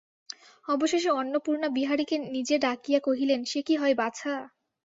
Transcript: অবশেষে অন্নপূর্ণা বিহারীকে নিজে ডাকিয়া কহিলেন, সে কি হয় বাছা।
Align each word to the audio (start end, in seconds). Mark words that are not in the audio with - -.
অবশেষে 0.65 1.09
অন্নপূর্ণা 1.11 1.67
বিহারীকে 1.69 2.15
নিজে 2.31 2.55
ডাকিয়া 2.59 2.99
কহিলেন, 2.99 3.39
সে 3.45 3.59
কি 3.61 3.73
হয় 3.75 3.95
বাছা। 3.95 4.33